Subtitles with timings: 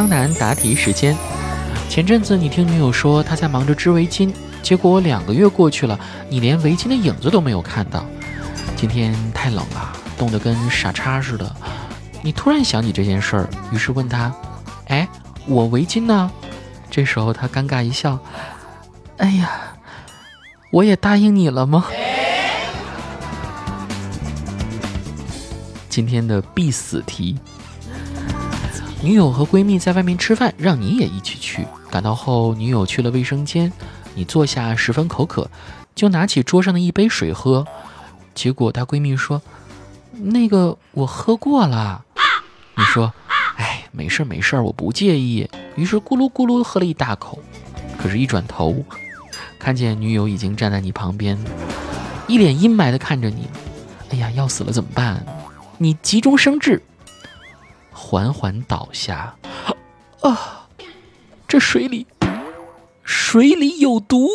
[0.00, 1.14] 康南答题时间。
[1.90, 4.32] 前阵子你听女友说她在忙着织围巾，
[4.62, 6.00] 结果两个月过去了，
[6.30, 8.06] 你连围巾的影子都没有看到。
[8.76, 11.54] 今天太冷了，冻得跟傻叉似的。
[12.22, 14.32] 你突然想起这件事儿，于是问他
[14.88, 15.06] ：“哎，
[15.46, 16.30] 我围巾呢？”
[16.90, 18.18] 这时候他尴尬一笑
[19.20, 19.50] ：“哎呀，
[20.72, 21.84] 我也答应你了吗？”
[25.90, 27.38] 今天的必死题。
[29.02, 31.66] 女友和闺蜜在外面吃饭，让你也一起去。
[31.90, 33.72] 赶到后，女友去了卫生间，
[34.14, 35.50] 你坐下，十分口渴，
[35.94, 37.66] 就拿起桌上的一杯水喝。
[38.34, 39.40] 结果她闺蜜说
[40.12, 42.04] ：“那个我喝过了。”
[42.76, 43.10] 你说
[43.56, 47.38] ：“哎，没事没事，我不介意。”于是咕噜咕噜喝了一大口。
[47.96, 48.84] 可是，一转头，
[49.58, 51.38] 看见女友已经站在你旁边，
[52.26, 53.48] 一脸阴霾的看着你。
[54.10, 55.24] 哎呀，要死了，怎么办？
[55.78, 56.82] 你急中生智。
[58.02, 59.36] 缓缓倒下，
[60.22, 60.66] 啊！
[61.46, 62.06] 这水里，
[63.04, 64.26] 水里有毒。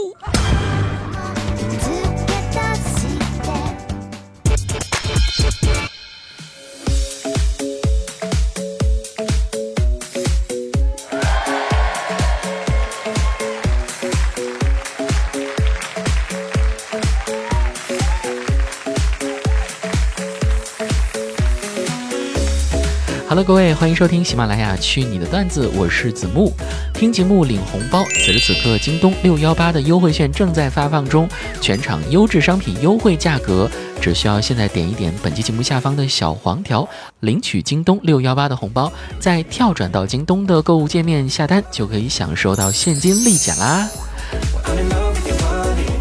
[23.36, 26.54] 好了各位，欢迎收听喜马拉雅去你的段子，我是子木。
[26.94, 31.28] 听节目领红包，此时此刻京东六幺八的优惠券正在发放中，
[31.60, 33.70] 全场优质商品优惠价格，
[34.02, 36.88] 只需要现在点一点本期节目下方的小黄条，
[37.20, 43.86] 领取京东六幺八的红包，再跳转到京东的购物界面下单，就可以享受到现金立减啦。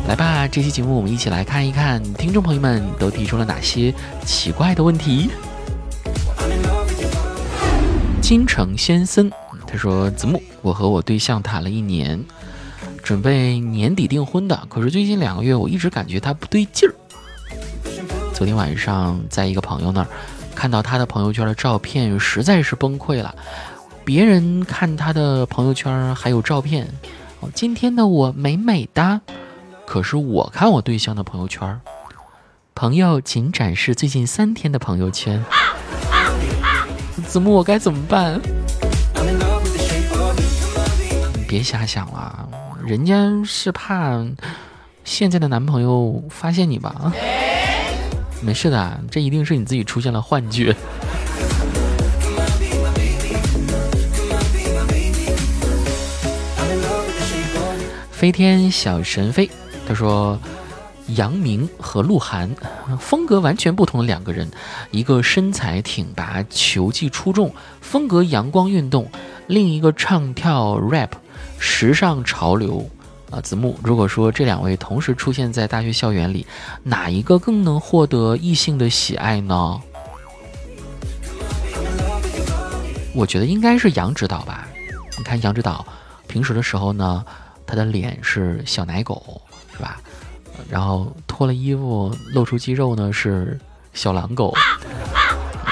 [0.06, 3.92] 来吧，这期节目我们一起来看一看，听众朋友们都提出了哪些
[4.24, 5.30] 奇怪的问题。
[8.24, 9.30] 金城先生，
[9.66, 12.24] 他说：“子木，我和我对象谈了一年，
[13.02, 14.66] 准备年底订婚的。
[14.70, 16.94] 可是最近两个月，我一直感觉他不对劲儿。
[18.32, 20.06] 昨天晚上在一个朋友那儿
[20.54, 23.34] 看到他的朋友圈的照片，实在是崩溃了。
[24.06, 26.88] 别人看他的朋友圈还有照片，
[27.40, 29.20] 哦，今天的我美美哒。
[29.84, 31.78] 可是我看我对象的朋友圈，
[32.74, 35.44] 朋友仅展示最近三天的朋友圈。”
[37.22, 38.40] 子木，我该怎么办？
[41.46, 42.48] 别瞎想了，
[42.84, 43.14] 人家
[43.44, 44.24] 是怕
[45.04, 47.12] 现在的男朋友发现你吧？
[48.40, 50.74] 没事的，这一定是你自己出现了幻觉。
[58.10, 59.50] 飞天小神飞，
[59.86, 60.38] 他说。
[61.08, 62.50] 杨明和鹿晗，
[62.98, 64.50] 风格完全不同的两个人，
[64.90, 69.10] 一个身材挺拔、球技出众、风格阳光运动，
[69.46, 71.10] 另一个唱跳 rap、
[71.58, 72.88] 时尚潮流。
[73.30, 76.46] 啊，子木，如果说这两位同时出现在大学校园里，
[76.84, 79.80] 哪一个更能获得异性的喜爱呢？
[83.12, 84.68] 我觉得应该是杨指导吧。
[85.18, 85.84] 你看杨指导
[86.28, 87.24] 平时的时候呢，
[87.66, 89.40] 他的脸是小奶狗，
[89.72, 90.00] 是吧？
[90.70, 93.58] 然后脱了衣服露出肌肉呢，是
[93.92, 94.54] 小狼狗。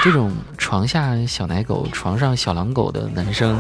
[0.03, 3.57] 这种床下小奶狗、床上小狼狗的男生，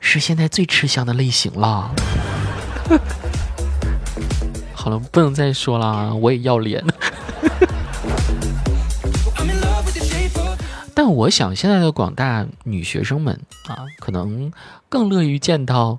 [0.00, 1.90] 是现在最吃香的类型了。
[4.74, 6.84] 好了，不能再说了，我也要脸。
[10.94, 14.50] 但我想，现在的广大女学生们啊，可能
[14.88, 15.98] 更乐于见到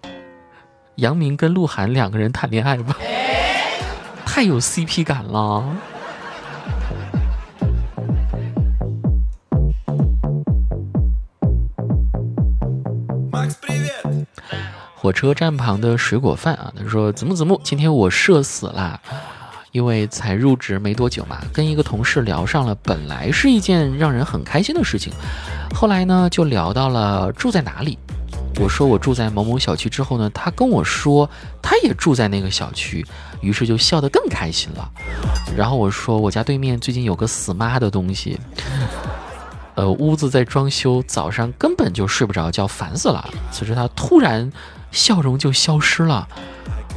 [0.96, 2.98] 杨明跟鹿晗两个人谈恋爱吧。
[4.38, 5.64] 太有 CP 感了！
[14.94, 19.02] 火车站旁的水果贩啊，他说：“子木子木，今天我社死啦，
[19.72, 25.12] 因为才入职没多久嘛，跟一个同事聊上了，本来是一件让人很开心的事情，
[25.74, 27.98] 后来呢，就聊到了住在哪里。”
[28.60, 31.30] 我说我住在某某小区之后呢，他跟我说
[31.62, 33.06] 他也住在那个小区，
[33.40, 34.92] 于是就笑得更开心了。
[35.56, 38.40] 然后我说我家对面最近有个死妈的东西，
[39.76, 43.30] 呃，屋子在装修，早上根本就睡不着觉，烦死了。
[43.52, 44.52] 此时他突然
[44.92, 46.28] 笑容就消失了，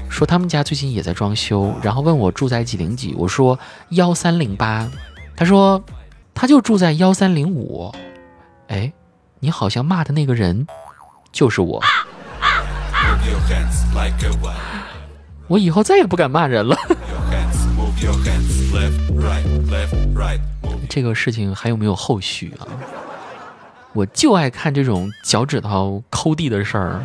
[0.09, 3.59] 说他们家最近也在装修，然后问我住在几零几，我说
[3.91, 4.91] 幺三零八，
[5.37, 5.83] 他说
[6.35, 7.95] 他就住在幺三零五。
[8.69, 8.91] 哎，
[9.41, 10.67] 你好像骂的那个人。
[11.33, 11.83] 就是我，
[15.49, 16.77] 我以后再也不敢骂人了。
[20.89, 22.67] 这个事情还有没有后续啊？
[23.93, 27.01] 我就爱看这种脚趾头抠地的事儿。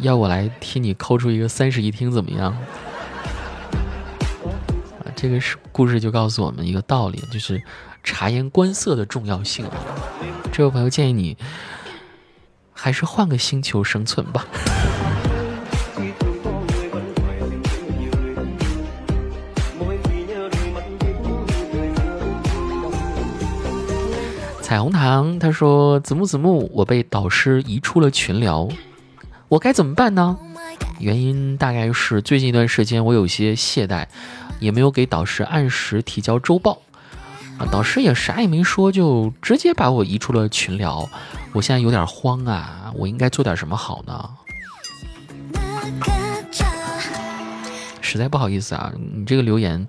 [0.00, 2.52] 要我来替你抠出一个三室一厅怎么样？
[5.00, 7.62] 啊，这个是故事就告诉我们一个道理，就是
[8.02, 9.72] 察言观色的重要性啊。
[10.50, 11.36] 这位朋友建议你
[12.82, 14.46] 还是换个星球生存吧。
[24.62, 28.66] 彩虹糖他说：“子木子木，我被导师移出了群聊，
[29.48, 30.38] 我该怎么办呢？
[30.98, 34.06] 原因大概是最近一段时间我有些懈怠，
[34.58, 36.80] 也没有给导师按时提交周报
[37.66, 41.08] 导师也啥也没说，就直接把我移出了群聊。
[41.52, 44.30] 我现在有点慌啊，我应该做点什么好呢？
[48.00, 49.86] 实在不好意思啊，你这个留言，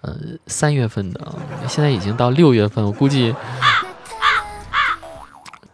[0.00, 0.14] 呃，
[0.46, 1.34] 三月份的，
[1.68, 3.34] 现在已经到六月份，我估计。”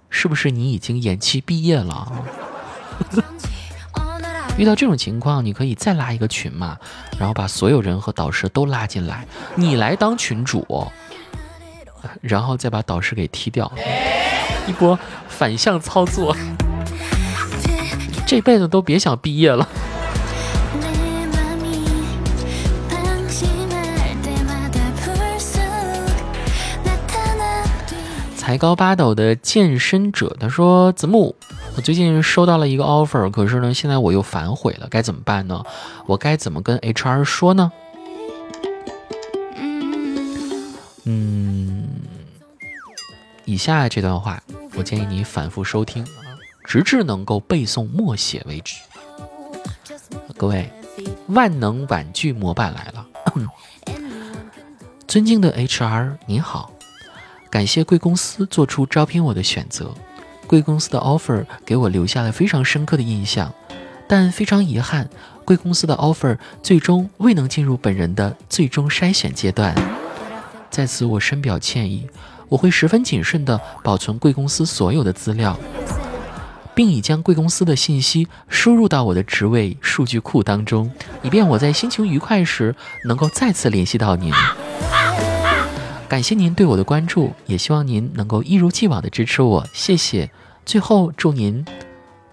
[0.09, 2.11] 是不是你已经延期毕业了？
[4.57, 6.79] 遇到这种情况，你可以再拉一个群嘛，
[7.19, 9.27] 然后把所有人和导师都拉进来，
[9.57, 10.67] 你来当群主，
[12.20, 13.70] 然后再把导师给踢掉，
[14.67, 14.99] 一波
[15.29, 16.37] 反向操作，
[18.26, 19.69] 这辈子都别想毕业了。
[28.37, 31.35] 才高八斗的健身者，他说：“子木，
[31.76, 35.64] 我最近收到了一个 offer，可是呢，现在我又反悔了，该怎么办呢？
[36.06, 37.73] 我该怎么跟 HR 说呢？”
[41.09, 41.36] 嗯，
[43.47, 44.43] 以下这段话，
[44.75, 46.05] 我建议你反复收听，
[46.65, 48.75] 直至能够背诵默写为止。
[50.37, 50.69] 各位，
[51.29, 53.07] 万能玩具模板来了，
[55.07, 56.73] 尊敬的 HR，您好。
[57.49, 59.95] 感谢贵公司做出招聘我的选择，
[60.49, 63.55] 贵公司的 offer 给我留下了非常深刻的印象，
[64.09, 65.09] 但非常遗憾，
[65.45, 69.73] 贵公司的 offer 最终未能进入本人的最终筛选阶段，
[70.69, 72.09] 在此我深表歉意，
[72.49, 75.59] 我会十分谨慎地保存贵公司所有的资料，
[76.75, 80.91] 并已将贵公司的信息输入到我的职位数据库当中，
[81.23, 84.33] 以便我在心情愉快时能够再次联系到您。
[86.09, 90.31] 感谢您对我的关注，也希望您能够一如既往的支持我，谢谢。
[90.65, 91.65] 最后祝您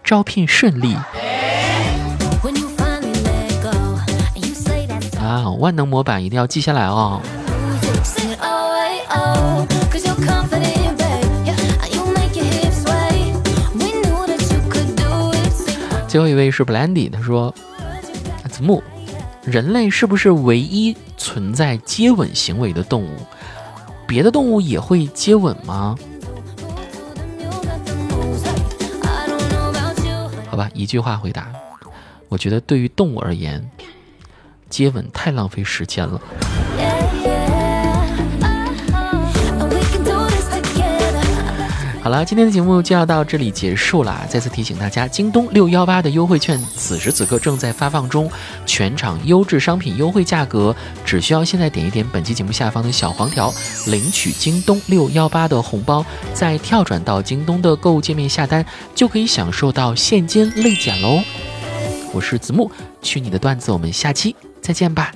[0.03, 0.95] 招聘顺利。
[5.19, 7.21] 啊，万能模板一定要记下来哦。
[16.07, 17.51] 最后一位是 Blandy，他说
[18.47, 18.83] ：“子木，
[19.43, 23.09] 人类是不是唯一存在接吻行为的动物？”
[24.05, 25.97] 别的动物也会接吻吗？
[30.47, 31.51] 好吧，一句话回答。
[32.29, 33.67] 我觉得对于动物而言，
[34.69, 36.21] 接吻太浪费时间了。
[42.03, 44.25] 好了，今天的节目就要到这里结束了。
[44.27, 48.29] 再次提醒大家，京东六幺八的优惠券此时此刻正在发放中，
[48.65, 53.49] 全场优质商品优惠价格，只需要现在点一点本期节目下方的小黄条，
[53.87, 61.21] 领取京东六幺八的红包，再跳转到京东的购物界面下单，就可以享受到现金立减喽。
[62.11, 62.69] 我是子木，
[63.01, 65.13] 去你的段子，我们下期再见吧。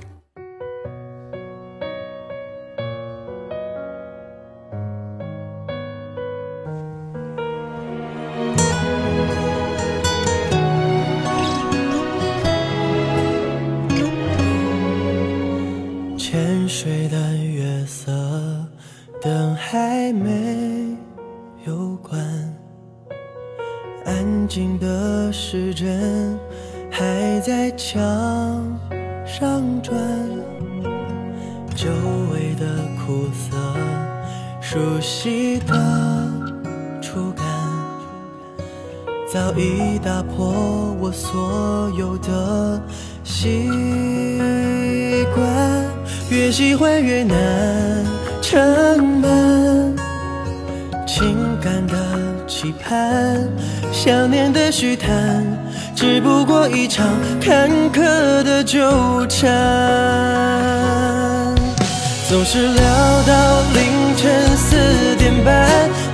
[34.78, 35.74] 熟悉的
[37.02, 37.44] 触感，
[39.28, 42.80] 早已打破我所有的
[43.24, 43.68] 习
[45.34, 45.48] 惯。
[46.30, 48.06] 越喜欢越难
[48.40, 49.96] 撑满
[51.08, 51.98] 情感的。
[52.46, 53.50] 期盼，
[53.92, 55.44] 想念的虚谈，
[55.96, 57.08] 只不过一场
[57.42, 59.48] 坎坷的纠缠。
[62.30, 65.66] 总是聊到凌晨四点半，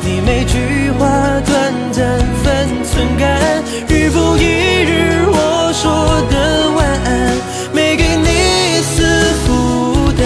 [0.02, 1.08] 你每句话
[1.44, 3.40] 短暂分寸感，
[3.88, 4.44] 日复一
[4.84, 7.36] 日我说的晚安，
[7.74, 9.04] 没给你一丝
[9.44, 10.24] 负担。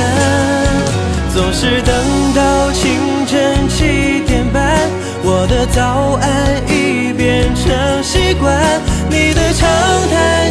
[1.34, 1.96] 总是等
[2.36, 4.90] 到清晨七点半。
[5.24, 8.60] 我的早安已变成习惯，
[9.10, 9.70] 你的长
[10.10, 10.47] 谈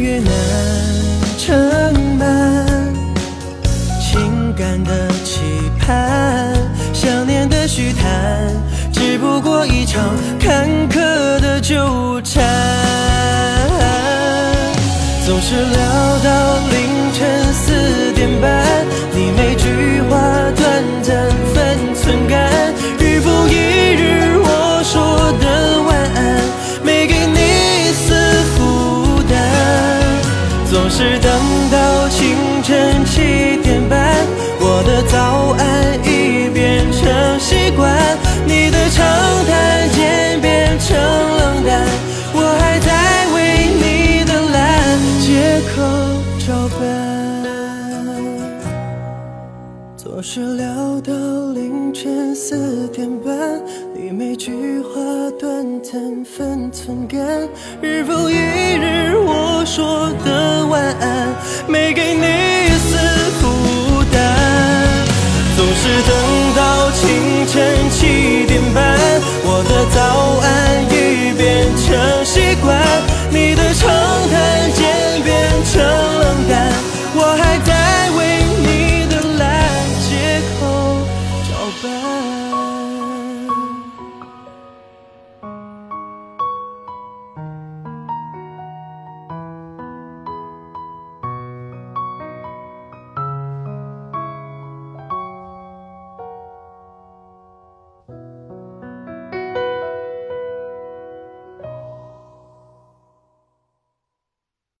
[0.00, 0.32] 越难
[1.36, 2.66] 撑满
[4.00, 5.42] 情感的期
[5.78, 6.54] 盼，
[6.94, 8.50] 想念的虚谈，
[8.90, 10.02] 只不过一场
[10.40, 10.96] 坎坷
[11.40, 12.42] 的纠缠。
[15.26, 16.56] 总是聊到
[57.80, 61.34] 日复一日我说的晚安，
[61.68, 62.26] 没给你
[62.66, 62.96] 一丝
[63.40, 64.18] 孤单。
[65.56, 66.10] 总是等
[66.56, 68.98] 到清晨七点半，
[69.44, 69.98] 我的早
[70.42, 72.76] 安已变成习惯，